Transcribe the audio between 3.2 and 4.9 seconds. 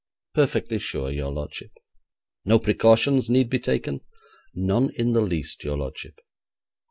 need be taken?' 'None